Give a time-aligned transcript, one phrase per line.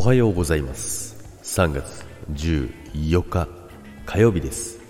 [0.00, 1.14] おはようございます。
[1.42, 3.46] 3月14日
[4.06, 4.80] 火曜日です。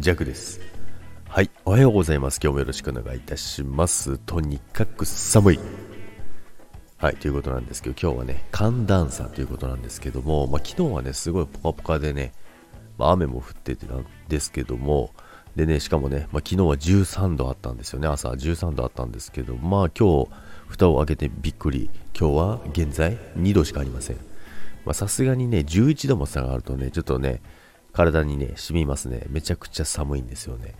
[0.00, 0.60] ジャクです。
[1.28, 2.40] はいおはようございます。
[2.42, 4.18] 今日もよろしくお願いいたします。
[4.18, 5.60] とにかく寒い。
[6.96, 12.32] はいということなんですけど今日はね寒暖差ということなんですけども、まあ、昨日はねすごいポカポカでね、
[12.98, 15.12] まあ、雨も降っててなんですけども
[15.54, 20.28] でね、しかもね、まあ、昨日は13度あったんですよね、朝13度あったんですけど、まあ今日、
[20.68, 24.18] 蓋を開けてびっくり、今日は現在2度しかありません。
[24.92, 27.40] さすがにね、11度も差がるとね、ちょっとね、
[27.92, 29.26] 体にね、染みますね。
[29.28, 30.74] めちゃくちゃ寒いんですよね。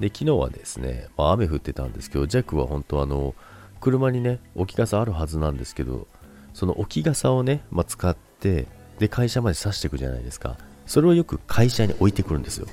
[0.00, 3.34] で、昨日はですね、まあ、雨降ってたんですけど、ジャックは本当あの、
[3.80, 6.06] 車にね、置き傘あるはずなんですけど、
[6.52, 8.66] その置き傘をね、まあ、使って、
[8.98, 10.56] で、会社まで刺していくじゃないですか。
[10.86, 12.66] それをよく会社に置いてくるんですよ。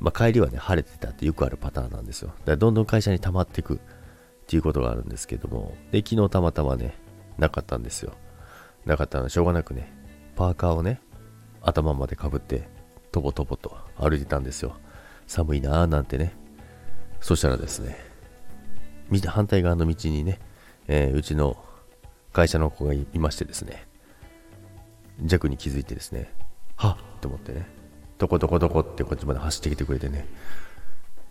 [0.00, 2.28] まあ、帰りはね、晴れてたってよくあるパターンなんですよ。
[2.28, 3.78] だからどんどん会社に溜まっていくっ
[4.46, 6.96] ていうことがあるんですけども、で、昨日たまたまね、
[7.38, 8.12] なかったんですよ。
[8.86, 9.92] なかったので、しょうがなくね、
[10.36, 11.00] パーカーをね、
[11.62, 12.68] 頭までかぶって、
[13.12, 14.76] とぼとぼと歩いてたんですよ。
[15.26, 16.34] 寒いなーなんてね。
[17.20, 17.96] そしたらですね、
[19.26, 20.38] 反対側の道にね、
[20.88, 21.56] えー、うちの
[22.32, 23.86] 会社の子がいましてですね、
[25.24, 26.32] 弱に気づいてですね、
[26.76, 27.66] はっって思ってね、
[28.18, 30.26] どこどこどこってこっちまで走ってきてくれてね、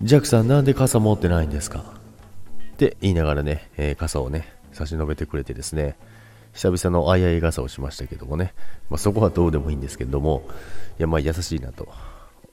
[0.02, 1.80] ジャックさんなんで傘持ってないんですか？
[2.74, 5.96] って言いながらね、えー、傘をね、差し伸べてくれてですね、
[6.54, 8.54] 久々のあいあい傘をしましたけどもね、
[8.90, 10.44] まあ、そこはどうでもいいんですけども、
[11.00, 11.88] いや、まあ優しいなと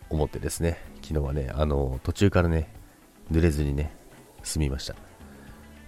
[0.09, 2.73] 思ってですね、昨日はね、あの、途中からね、
[3.31, 3.95] 濡れずにね、
[4.43, 4.95] 済みました。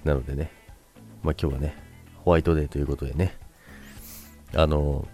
[0.05, 0.51] なのでね、
[1.23, 1.77] まあ今日はね、
[2.25, 3.37] ホワイトデーということでね、
[4.55, 5.09] あの、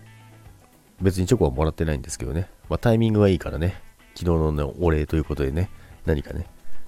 [1.00, 3.80] 別にチョコはもらってないんですけどね、まあ、タイミングはいいからね、
[4.14, 5.70] 昨日の、ね、お礼ということでね、
[6.04, 6.46] 何かね、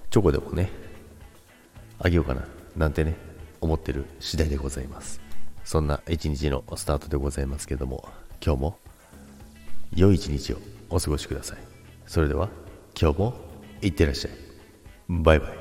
[0.09, 0.69] チョコでもね、
[1.99, 2.45] あげようかな、
[2.75, 3.15] なんてね、
[3.61, 5.30] 思ってる次第でございます。
[5.71, 8.03] そんな一日のスタートでございますけども、
[8.45, 8.77] 今日も
[9.95, 10.57] 良い一日を
[10.89, 11.59] お過ごしください。
[12.05, 12.49] それでは、
[13.01, 13.33] 今日も
[13.81, 14.31] いってらっしゃい。
[15.07, 15.60] バイバイ。